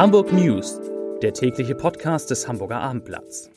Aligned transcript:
Hamburg 0.00 0.32
News, 0.32 0.80
der 1.20 1.34
tägliche 1.34 1.74
Podcast 1.74 2.30
des 2.30 2.48
Hamburger 2.48 2.80
Abendblatts. 2.80 3.50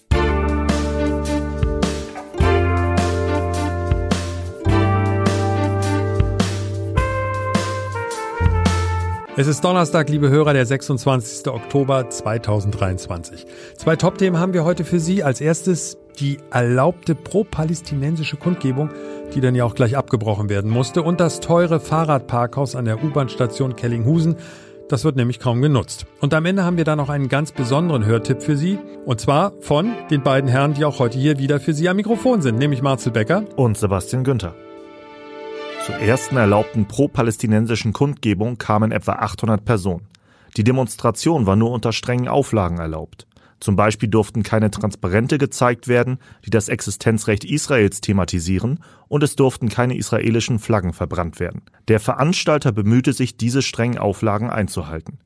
Es 9.38 9.48
ist 9.48 9.64
Donnerstag, 9.64 10.10
liebe 10.10 10.30
Hörer, 10.30 10.52
der 10.52 10.66
26. 10.66 11.48
Oktober 11.48 12.10
2023. 12.10 13.46
Zwei 13.78 13.96
Top-Themen 13.96 14.38
haben 14.38 14.54
wir 14.54 14.66
heute 14.66 14.84
für 14.84 15.00
Sie. 15.00 15.24
Als 15.24 15.40
erstes 15.40 15.98
die 16.20 16.40
erlaubte 16.52 17.16
pro-palästinensische 17.16 18.36
Kundgebung, 18.36 18.90
die 19.34 19.40
dann 19.40 19.56
ja 19.56 19.64
auch 19.64 19.76
gleich 19.76 19.96
abgebrochen 19.96 20.50
werden 20.50 20.70
musste, 20.70 21.04
und 21.04 21.22
das 21.22 21.40
teure 21.40 21.80
Fahrradparkhaus 21.80 22.76
an 22.76 22.84
der 22.84 23.02
U-Bahn-Station 23.02 23.78
Kellinghusen. 23.78 24.36
Das 24.94 25.04
wird 25.04 25.16
nämlich 25.16 25.40
kaum 25.40 25.60
genutzt. 25.60 26.06
Und 26.22 26.36
am 26.36 26.46
Ende 26.46 26.64
haben 26.64 26.78
wir 26.78 26.84
dann 26.84 27.00
noch 27.00 27.10
einen 27.10 27.28
ganz 27.28 27.52
besonderen 27.52 28.06
Hörtipp 28.06 28.44
für 28.44 28.56
Sie. 28.56 28.78
Und 29.08 29.20
zwar 29.20 29.54
von 29.60 29.92
den 30.12 30.22
beiden 30.22 30.48
Herren, 30.48 30.76
die 30.76 30.86
auch 30.86 31.00
heute 31.00 31.18
hier 31.18 31.40
wieder 31.40 31.60
für 31.60 31.74
Sie 31.74 31.90
am 31.90 31.96
Mikrofon 31.96 32.44
sind, 32.44 32.60
nämlich 32.60 32.84
Marcel 32.84 33.12
Becker 33.12 33.44
und 33.56 33.76
Sebastian 33.76 34.24
Günther. 34.24 34.54
Zur 35.84 35.96
ersten 35.96 36.38
erlaubten 36.38 36.88
pro-palästinensischen 36.88 37.92
Kundgebung 37.92 38.60
kamen 38.60 38.92
etwa 38.92 39.14
800 39.14 39.66
Personen. 39.66 40.10
Die 40.58 40.64
Demonstration 40.64 41.48
war 41.48 41.56
nur 41.56 41.72
unter 41.72 41.92
strengen 41.92 42.28
Auflagen 42.28 42.78
erlaubt. 42.78 43.26
Zum 43.64 43.78
Beispiel 43.78 44.10
durften 44.10 44.44
keine 44.44 44.72
Transparente 44.72 45.38
gezeigt 45.38 45.88
werden, 45.88 46.18
die 46.46 46.50
das 46.50 46.68
Existenzrecht 46.68 47.46
Israels 47.46 48.02
thematisieren, 48.02 48.82
und 49.08 49.24
es 49.24 49.38
durften 49.38 49.70
keine 49.70 49.96
israelischen 49.96 50.60
Flaggen 50.60 50.92
verbrannt 50.92 51.40
werden. 51.40 51.62
Der 51.88 52.02
Veranstalter 52.02 52.74
bemühte 52.74 53.14
sich, 53.14 53.38
diese 53.38 53.62
strengen 53.62 53.98
Auflagen 53.98 54.50
einzuhalten. 54.50 55.20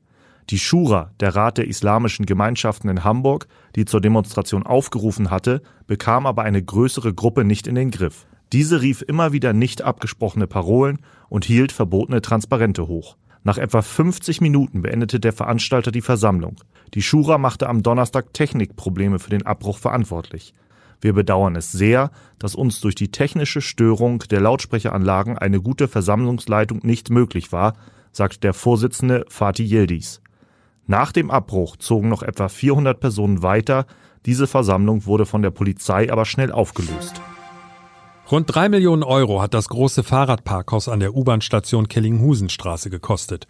Die 0.50 0.60
Schura, 0.60 1.10
der 1.18 1.34
Rat 1.34 1.58
der 1.58 1.66
islamischen 1.66 2.26
Gemeinschaften 2.26 2.88
in 2.88 3.02
Hamburg, 3.02 3.48
die 3.74 3.86
zur 3.86 4.00
Demonstration 4.00 4.64
aufgerufen 4.64 5.32
hatte, 5.32 5.60
bekam 5.88 6.24
aber 6.24 6.44
eine 6.44 6.62
größere 6.62 7.12
Gruppe 7.12 7.42
nicht 7.42 7.66
in 7.66 7.74
den 7.74 7.90
Griff. 7.90 8.28
Diese 8.52 8.80
rief 8.82 9.02
immer 9.02 9.32
wieder 9.32 9.52
nicht 9.52 9.82
abgesprochene 9.82 10.46
Parolen 10.46 11.00
und 11.28 11.44
hielt 11.44 11.72
verbotene 11.72 12.22
Transparente 12.22 12.86
hoch. 12.86 13.16
Nach 13.48 13.56
etwa 13.56 13.80
50 13.80 14.42
Minuten 14.42 14.82
beendete 14.82 15.18
der 15.20 15.32
Veranstalter 15.32 15.90
die 15.90 16.02
Versammlung. 16.02 16.56
Die 16.92 17.00
Schura 17.00 17.38
machte 17.38 17.66
am 17.66 17.82
Donnerstag 17.82 18.34
Technikprobleme 18.34 19.18
für 19.18 19.30
den 19.30 19.46
Abbruch 19.46 19.78
verantwortlich. 19.78 20.52
Wir 21.00 21.14
bedauern 21.14 21.56
es 21.56 21.72
sehr, 21.72 22.10
dass 22.38 22.54
uns 22.54 22.82
durch 22.82 22.94
die 22.94 23.10
technische 23.10 23.62
Störung 23.62 24.18
der 24.30 24.42
Lautsprecheranlagen 24.42 25.38
eine 25.38 25.62
gute 25.62 25.88
Versammlungsleitung 25.88 26.80
nicht 26.82 27.08
möglich 27.08 27.50
war, 27.50 27.72
sagt 28.12 28.44
der 28.44 28.52
Vorsitzende 28.52 29.24
Fatih 29.30 29.64
Yildiz. 29.64 30.20
Nach 30.86 31.10
dem 31.10 31.30
Abbruch 31.30 31.78
zogen 31.78 32.10
noch 32.10 32.22
etwa 32.22 32.50
400 32.50 33.00
Personen 33.00 33.42
weiter. 33.42 33.86
Diese 34.26 34.46
Versammlung 34.46 35.06
wurde 35.06 35.24
von 35.24 35.40
der 35.40 35.52
Polizei 35.52 36.12
aber 36.12 36.26
schnell 36.26 36.52
aufgelöst. 36.52 37.22
Rund 38.30 38.54
drei 38.54 38.68
Millionen 38.68 39.04
Euro 39.04 39.40
hat 39.40 39.54
das 39.54 39.68
große 39.70 40.02
Fahrradparkhaus 40.02 40.88
an 40.88 41.00
der 41.00 41.14
U-Bahn-Station 41.14 41.88
Kellinghusenstraße 41.88 42.90
gekostet. 42.90 43.46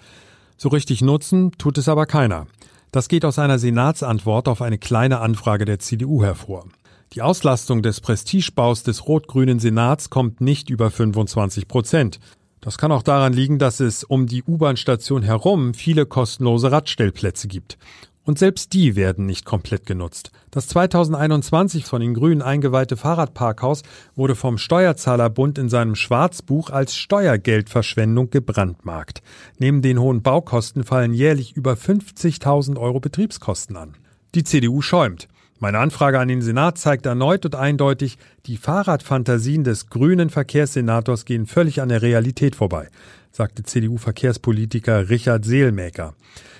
So 0.56 0.68
richtig 0.68 1.02
nutzen 1.02 1.50
tut 1.58 1.78
es 1.78 1.88
aber 1.88 2.06
keiner. 2.06 2.46
Das 2.92 3.08
geht 3.08 3.24
aus 3.24 3.40
einer 3.40 3.58
Senatsantwort 3.58 4.46
auf 4.46 4.62
eine 4.62 4.78
kleine 4.78 5.18
Anfrage 5.18 5.64
der 5.64 5.80
CDU 5.80 6.22
hervor. 6.22 6.64
Die 7.12 7.22
Auslastung 7.22 7.82
des 7.82 8.00
Prestigebaus 8.00 8.84
des 8.84 9.08
rot-grünen 9.08 9.58
Senats 9.58 10.10
kommt 10.10 10.40
nicht 10.40 10.70
über 10.70 10.92
25 10.92 11.66
Prozent. 11.66 12.20
Das 12.60 12.78
kann 12.78 12.92
auch 12.92 13.02
daran 13.02 13.32
liegen, 13.32 13.58
dass 13.58 13.80
es 13.80 14.04
um 14.04 14.28
die 14.28 14.44
U-Bahn-Station 14.44 15.22
herum 15.24 15.74
viele 15.74 16.06
kostenlose 16.06 16.70
Radstellplätze 16.70 17.48
gibt. 17.48 17.78
Und 18.28 18.38
selbst 18.38 18.74
die 18.74 18.94
werden 18.94 19.24
nicht 19.24 19.46
komplett 19.46 19.86
genutzt. 19.86 20.32
Das 20.50 20.68
2021 20.68 21.86
von 21.86 22.02
den 22.02 22.12
Grünen 22.12 22.42
eingeweihte 22.42 22.98
Fahrradparkhaus 22.98 23.80
wurde 24.16 24.34
vom 24.34 24.58
Steuerzahlerbund 24.58 25.56
in 25.56 25.70
seinem 25.70 25.94
Schwarzbuch 25.94 26.68
als 26.68 26.94
Steuergeldverschwendung 26.94 28.28
gebrandmarkt. 28.28 29.22
Neben 29.58 29.80
den 29.80 29.98
hohen 29.98 30.20
Baukosten 30.20 30.84
fallen 30.84 31.14
jährlich 31.14 31.56
über 31.56 31.72
50.000 31.72 32.78
Euro 32.78 33.00
Betriebskosten 33.00 33.78
an. 33.78 33.96
Die 34.34 34.44
CDU 34.44 34.82
schäumt. 34.82 35.26
Meine 35.60 35.78
Anfrage 35.78 36.20
an 36.20 36.28
den 36.28 36.42
Senat 36.42 36.78
zeigt 36.78 37.06
erneut 37.06 37.44
und 37.44 37.54
eindeutig, 37.54 38.18
die 38.46 38.56
Fahrradfantasien 38.56 39.64
des 39.64 39.88
grünen 39.88 40.30
Verkehrssenators 40.30 41.24
gehen 41.24 41.46
völlig 41.46 41.80
an 41.80 41.88
der 41.88 42.02
Realität 42.02 42.54
vorbei 42.54 42.88
sagte 43.38 43.62
CDU-Verkehrspolitiker 43.62 45.08
Richard 45.08 45.44
Seelmäker. 45.44 46.14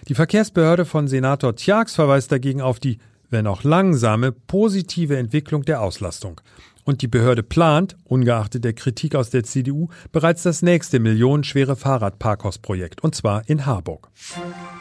Die 0.09 0.15
Verkehrsbehörde 0.15 0.85
von 0.85 1.09
Senator 1.09 1.57
Tjax 1.57 1.95
verweist 1.95 2.31
dagegen 2.33 2.61
auf 2.61 2.79
die, 2.79 2.99
wenn 3.31 3.47
auch 3.47 3.65
langsame, 3.65 4.33
positive 4.33 5.17
Entwicklung 5.17 5.65
der 5.65 5.83
Auslastung. 5.83 6.41
Und 6.85 7.03
die 7.03 7.09
Behörde 7.09 7.43
plant, 7.43 7.97
ungeachtet 8.05 8.65
der 8.65 8.73
Kritik 8.73 9.15
aus 9.15 9.29
der 9.29 9.45
CDU, 9.45 9.89
bereits 10.13 10.45
das 10.45 10.63
nächste 10.63 11.01
millionenschwere 11.01 11.77
Fahrradparkhausprojekt, 11.77 13.03
und 13.03 13.15
zwar 13.15 13.43
in 13.49 13.67
Harburg. 13.67 14.09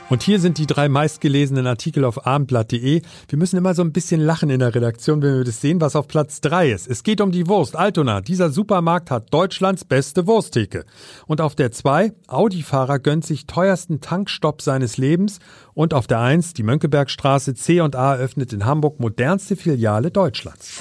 Und 0.09 0.23
hier 0.23 0.39
sind 0.39 0.57
die 0.57 0.67
drei 0.67 0.87
meistgelesenen 0.87 1.67
Artikel 1.67 2.05
auf 2.05 2.25
abendblatt.de. 2.25 3.01
Wir 3.27 3.37
müssen 3.37 3.57
immer 3.57 3.73
so 3.73 3.81
ein 3.81 3.91
bisschen 3.91 4.21
lachen 4.21 4.49
in 4.49 4.59
der 4.59 4.73
Redaktion, 4.73 5.21
wenn 5.21 5.35
wir 5.35 5.43
das 5.43 5.59
sehen, 5.59 5.81
was 5.81 5.97
auf 5.97 6.07
Platz 6.07 6.39
drei 6.39 6.71
ist. 6.71 6.87
Es 6.87 7.03
geht 7.03 7.19
um 7.19 7.33
die 7.33 7.47
Wurst. 7.47 7.75
Altona, 7.75 8.21
dieser 8.21 8.49
Supermarkt 8.49 9.11
hat 9.11 9.33
Deutschlands 9.33 9.83
beste 9.83 10.25
Wursttheke. 10.25 10.85
Und 11.25 11.41
auf 11.41 11.55
der 11.55 11.73
zwei, 11.73 12.13
Audi-Fahrer 12.27 12.99
gönnt 12.99 13.25
sich 13.25 13.47
teuersten 13.47 13.99
Tankstopp 13.99 14.61
seines 14.61 14.97
Lebens. 14.97 15.39
Und 15.73 15.93
auf 15.93 16.07
der 16.07 16.21
eins, 16.21 16.53
die 16.53 16.63
Mönckebergstraße 16.63 17.53
C&A 17.53 18.15
eröffnet 18.15 18.53
in 18.53 18.65
Hamburg 18.65 19.01
modernste 19.01 19.57
Filiale 19.57 20.09
Deutschlands. 20.09 20.79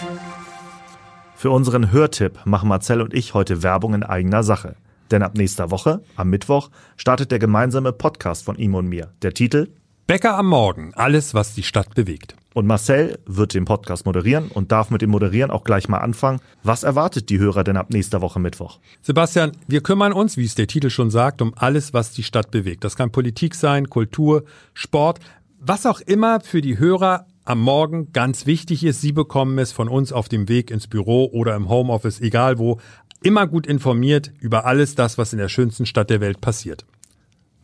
Für 1.34 1.50
unseren 1.50 1.90
Hörtipp 1.90 2.38
machen 2.44 2.68
Marcel 2.68 3.02
und 3.02 3.12
ich 3.12 3.34
heute 3.34 3.64
Werbung 3.64 3.94
in 3.94 4.04
eigener 4.04 4.44
Sache. 4.44 4.76
Denn 5.10 5.22
ab 5.22 5.36
nächster 5.36 5.70
Woche, 5.70 6.02
am 6.16 6.30
Mittwoch, 6.30 6.70
startet 6.96 7.30
der 7.30 7.38
gemeinsame 7.38 7.92
Podcast 7.92 8.44
von 8.44 8.56
ihm 8.56 8.74
und 8.74 8.88
mir. 8.88 9.12
Der 9.22 9.34
Titel 9.34 9.68
Bäcker 10.06 10.38
am 10.38 10.46
Morgen, 10.46 10.92
alles, 10.94 11.34
was 11.34 11.54
die 11.54 11.64
Stadt 11.64 11.94
bewegt. 11.96 12.36
Und 12.54 12.66
Marcel 12.66 13.18
wird 13.26 13.54
den 13.54 13.64
Podcast 13.64 14.06
moderieren 14.06 14.48
und 14.48 14.72
darf 14.72 14.90
mit 14.90 15.02
dem 15.02 15.10
Moderieren 15.10 15.50
auch 15.50 15.64
gleich 15.64 15.88
mal 15.88 15.98
anfangen. 15.98 16.40
Was 16.62 16.84
erwartet 16.84 17.28
die 17.28 17.38
Hörer 17.38 17.64
denn 17.64 17.76
ab 17.76 17.90
nächster 17.90 18.22
Woche 18.22 18.38
Mittwoch? 18.38 18.78
Sebastian, 19.02 19.52
wir 19.66 19.82
kümmern 19.82 20.12
uns, 20.12 20.36
wie 20.36 20.44
es 20.44 20.54
der 20.54 20.68
Titel 20.68 20.90
schon 20.90 21.10
sagt, 21.10 21.42
um 21.42 21.54
alles, 21.56 21.92
was 21.92 22.12
die 22.12 22.22
Stadt 22.22 22.50
bewegt. 22.50 22.84
Das 22.84 22.96
kann 22.96 23.10
Politik 23.10 23.54
sein, 23.56 23.90
Kultur, 23.90 24.44
Sport, 24.74 25.18
was 25.58 25.86
auch 25.86 26.00
immer 26.00 26.40
für 26.40 26.60
die 26.60 26.78
Hörer 26.78 27.26
am 27.44 27.60
Morgen 27.60 28.12
ganz 28.12 28.46
wichtig 28.46 28.84
ist. 28.84 29.00
Sie 29.00 29.12
bekommen 29.12 29.58
es 29.58 29.72
von 29.72 29.88
uns 29.88 30.12
auf 30.12 30.28
dem 30.28 30.48
Weg 30.48 30.70
ins 30.70 30.86
Büro 30.86 31.26
oder 31.26 31.54
im 31.56 31.68
Homeoffice, 31.68 32.20
egal 32.20 32.58
wo, 32.58 32.80
immer 33.22 33.46
gut 33.46 33.66
informiert 33.66 34.32
über 34.40 34.66
alles 34.66 34.94
das, 34.94 35.18
was 35.18 35.32
in 35.32 35.38
der 35.38 35.48
schönsten 35.48 35.86
Stadt 35.86 36.10
der 36.10 36.20
Welt 36.20 36.40
passiert. 36.40 36.84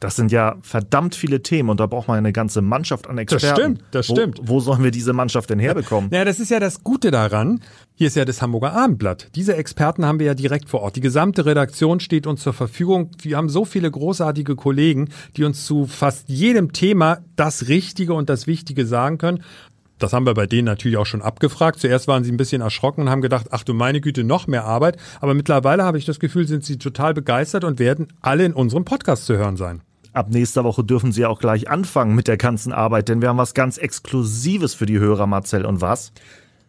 Das 0.02 0.16
sind 0.16 0.32
ja 0.32 0.56
verdammt 0.62 1.14
viele 1.14 1.42
Themen 1.42 1.68
und 1.68 1.78
da 1.78 1.86
braucht 1.86 2.08
man 2.08 2.18
eine 2.18 2.32
ganze 2.32 2.60
Mannschaft 2.60 3.06
an 3.06 3.18
Experten. 3.18 3.46
Das 3.46 3.56
stimmt, 3.56 3.84
das 3.92 4.06
stimmt. 4.06 4.40
Wo, 4.42 4.54
wo 4.54 4.60
sollen 4.60 4.82
wir 4.82 4.90
diese 4.90 5.12
Mannschaft 5.12 5.48
denn 5.48 5.60
herbekommen? 5.60 6.10
Ja, 6.12 6.24
das 6.24 6.40
ist 6.40 6.50
ja 6.50 6.58
das 6.58 6.82
Gute 6.82 7.12
daran. 7.12 7.60
Hier 7.94 8.08
ist 8.08 8.16
ja 8.16 8.24
das 8.24 8.42
Hamburger 8.42 8.72
Abendblatt. 8.72 9.28
Diese 9.36 9.54
Experten 9.54 10.04
haben 10.04 10.18
wir 10.18 10.26
ja 10.26 10.34
direkt 10.34 10.68
vor 10.68 10.80
Ort. 10.80 10.96
Die 10.96 11.00
gesamte 11.00 11.46
Redaktion 11.46 12.00
steht 12.00 12.26
uns 12.26 12.42
zur 12.42 12.52
Verfügung. 12.52 13.12
Wir 13.20 13.36
haben 13.36 13.48
so 13.48 13.64
viele 13.64 13.88
großartige 13.88 14.56
Kollegen, 14.56 15.08
die 15.36 15.44
uns 15.44 15.66
zu 15.66 15.86
fast 15.86 16.28
jedem 16.28 16.72
Thema 16.72 17.18
das 17.36 17.68
Richtige 17.68 18.14
und 18.14 18.28
das 18.28 18.48
Wichtige 18.48 18.86
sagen 18.86 19.18
können. 19.18 19.44
Das 20.02 20.12
haben 20.12 20.26
wir 20.26 20.34
bei 20.34 20.46
denen 20.46 20.66
natürlich 20.66 20.96
auch 20.96 21.06
schon 21.06 21.22
abgefragt. 21.22 21.78
Zuerst 21.78 22.08
waren 22.08 22.24
sie 22.24 22.32
ein 22.32 22.36
bisschen 22.36 22.60
erschrocken 22.60 23.02
und 23.02 23.10
haben 23.10 23.22
gedacht, 23.22 23.46
ach 23.50 23.62
du 23.62 23.74
meine 23.74 24.00
Güte, 24.00 24.24
noch 24.24 24.46
mehr 24.46 24.64
Arbeit. 24.64 24.96
Aber 25.20 25.34
mittlerweile 25.34 25.84
habe 25.84 25.98
ich 25.98 26.04
das 26.04 26.18
Gefühl, 26.18 26.46
sind 26.46 26.64
sie 26.64 26.78
total 26.78 27.14
begeistert 27.14 27.64
und 27.64 27.78
werden 27.78 28.08
alle 28.20 28.44
in 28.44 28.52
unserem 28.52 28.84
Podcast 28.84 29.26
zu 29.26 29.36
hören 29.36 29.56
sein. 29.56 29.82
Ab 30.12 30.28
nächster 30.30 30.64
Woche 30.64 30.84
dürfen 30.84 31.10
Sie 31.10 31.24
auch 31.24 31.38
gleich 31.38 31.70
anfangen 31.70 32.14
mit 32.14 32.28
der 32.28 32.36
ganzen 32.36 32.72
Arbeit, 32.72 33.08
denn 33.08 33.22
wir 33.22 33.30
haben 33.30 33.38
was 33.38 33.54
ganz 33.54 33.78
Exklusives 33.78 34.74
für 34.74 34.84
die 34.84 34.98
Hörer, 34.98 35.26
Marcel. 35.26 35.64
Und 35.64 35.80
was? 35.80 36.12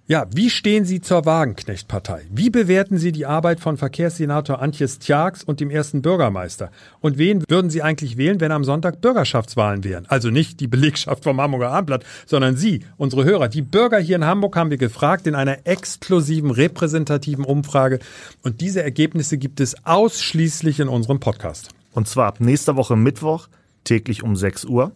Ja, 0.06 0.26
wie 0.36 0.50
stehen 0.50 0.84
Sie 0.84 1.00
zur 1.00 1.26
Wagenknecht-Partei? 1.26 2.24
Wie 2.30 2.50
bewerten 2.50 2.98
Sie 2.98 3.14
die 3.14 3.26
Arbeit 3.26 3.62
von 3.62 3.78
Verkehrssenator 3.78 4.62
Antjes 4.62 5.00
Tjax 5.00 5.46
und 5.46 5.62
dem 5.62 5.70
ersten 5.70 6.02
Bürgermeister? 6.02 6.72
Und 7.00 7.18
wen 7.18 7.42
würden 7.48 7.70
Sie 7.70 7.82
eigentlich 7.82 8.18
wählen, 8.18 8.42
wenn 8.42 8.52
am 8.52 8.66
Sonntag 8.66 9.00
Bürgerschaftswahlen 9.00 9.86
wären? 9.86 10.06
Also 10.08 10.30
nicht 10.30 10.60
die 10.60 10.68
Belegschaft 10.68 11.24
vom 11.24 11.40
Hamburger 11.40 11.72
Abendblatt, 11.72 12.04
sondern 12.26 12.58
Sie, 12.58 12.84
unsere 12.98 13.24
Hörer. 13.24 13.48
Die 13.48 13.62
Bürger 13.62 13.98
hier 13.98 14.18
in 14.18 14.26
Hamburg 14.26 14.58
haben 14.58 14.72
wir 14.72 14.78
gefragt 14.78 15.26
in 15.26 15.36
einer 15.36 15.66
exklusiven, 15.66 16.52
repräsentativen 16.52 17.46
Umfrage. 17.46 18.00
Und 18.42 18.60
diese 18.60 18.84
Ergebnisse 18.84 19.38
gibt 19.38 19.62
es 19.62 19.86
ausschließlich 19.86 20.82
in 20.82 20.90
unserem 20.90 21.22
Podcast. 21.22 21.70
Und 21.94 22.10
zwar 22.10 22.28
ab 22.28 22.42
nächster 22.42 22.76
Woche 22.76 22.98
Mittwoch, 22.98 23.48
täglich 23.86 24.22
um 24.22 24.36
6 24.36 24.66
Uhr. 24.66 24.92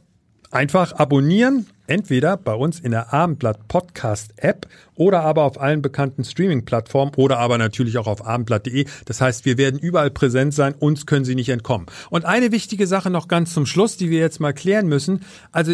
Einfach 0.51 0.92
abonnieren, 0.92 1.65
entweder 1.88 2.38
bei 2.38 2.54
uns 2.54 2.80
in 2.80 2.92
der 2.92 3.13
Abendblatt 3.13 3.68
Podcast 3.68 4.34
App 4.38 4.68
oder 4.95 5.22
aber 5.24 5.44
auf 5.44 5.60
allen 5.60 5.81
bekannten 5.81 6.24
Streaming-Plattformen 6.24 7.13
oder 7.16 7.39
aber 7.39 7.57
natürlich 7.57 7.98
auch 7.98 8.07
auf 8.07 8.25
abendblatt.de. 8.25 8.86
Das 9.06 9.22
heißt, 9.22 9.45
wir 9.45 9.57
werden 9.57 9.80
überall 9.80 10.12
präsent 10.12 10.54
sein, 10.54 10.74
uns 10.78 11.06
können 11.06 11.25
Sie 11.25 11.36
nicht 11.36 11.50
entkommen. 11.50 11.88
Und 12.10 12.25
eine 12.25 12.51
wichtige 12.51 12.88
Sache 12.88 13.10
noch 13.10 13.28
ganz 13.28 13.54
zum 13.54 13.66
Schluss, 13.66 13.98
die 13.98 14.10
wir 14.10 14.19
jetzt 14.19 14.39
mal 14.39 14.54
klären 14.54 14.88
müssen. 14.88 15.22
Also 15.51 15.74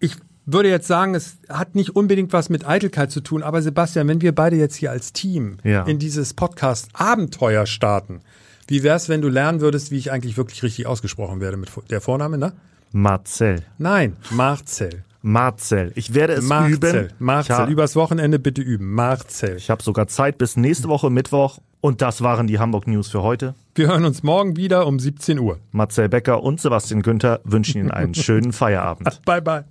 ich 0.00 0.16
würde 0.46 0.68
jetzt 0.68 0.86
sagen, 0.86 1.14
es 1.14 1.38
hat 1.48 1.74
nicht 1.74 1.96
unbedingt 1.96 2.32
was 2.32 2.48
mit 2.48 2.66
Eitelkeit 2.66 3.10
zu 3.10 3.20
tun, 3.20 3.42
aber 3.42 3.62
Sebastian, 3.62 4.06
wenn 4.08 4.20
wir 4.20 4.34
beide 4.34 4.56
jetzt 4.56 4.76
hier 4.76 4.90
als 4.92 5.12
Team 5.12 5.58
Ja. 5.64 5.82
in 5.84 5.98
dieses 5.98 6.34
Podcast 6.34 6.88
Abenteuer 6.92 7.66
starten, 7.66 8.20
wie 8.68 8.82
wär's, 8.82 9.08
wenn 9.08 9.22
du 9.22 9.28
lernen 9.28 9.60
würdest, 9.60 9.90
wie 9.90 9.98
ich 9.98 10.12
eigentlich 10.12 10.36
wirklich 10.36 10.62
richtig 10.62 10.86
ausgesprochen 10.86 11.40
werde 11.40 11.56
mit 11.56 11.70
der 11.90 12.00
Vorname, 12.00 12.38
ne? 12.38 12.52
Marcel. 12.92 13.62
Nein, 13.78 14.16
Marcel. 14.30 15.04
Marcel. 15.26 15.90
Ich 15.96 16.14
werde 16.14 16.34
es 16.34 16.44
Marcel. 16.44 16.74
üben. 16.76 17.08
Marcel. 17.18 17.64
Ich, 17.66 17.72
Übers 17.72 17.96
Wochenende 17.96 18.38
bitte 18.38 18.62
üben. 18.62 18.92
Marcel. 18.94 19.56
ich 19.56 19.70
habe 19.70 19.82
sogar 19.82 20.06
Zeit 20.06 20.38
bis 20.38 20.56
nächste 20.56 20.88
Woche 20.88 21.10
Mittwoch. 21.10 21.58
Und 21.80 22.00
das 22.00 22.20
waren 22.22 22.46
die 22.46 22.60
Hamburg 22.60 22.86
News 22.86 23.08
für 23.08 23.22
heute. 23.24 23.54
Wir 23.74 23.88
hören 23.88 24.04
uns 24.04 24.22
morgen 24.22 24.56
wieder 24.56 24.86
um 24.86 25.00
17 25.00 25.40
Uhr. 25.40 25.58
Marcel 25.72 26.08
Becker 26.08 26.44
und 26.44 26.60
Sebastian 26.60 27.02
Günther 27.02 27.40
wünschen 27.42 27.80
Ihnen 27.80 27.90
einen 27.90 28.14
schönen 28.14 28.52
Feierabend. 28.52 29.20
Bye 29.24 29.42
bye. 29.42 29.64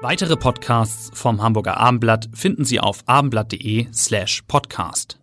Weitere 0.00 0.36
Podcasts 0.36 1.10
vom 1.18 1.42
Hamburger 1.42 1.76
Abendblatt 1.78 2.28
finden 2.32 2.64
Sie 2.64 2.78
auf 2.78 3.02
abendblatt.de 3.06 3.88
slash 3.92 4.42
podcast. 4.46 5.18